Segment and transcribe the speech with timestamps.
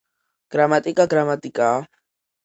[0.53, 1.75] გრამატიკა გრამატიკაა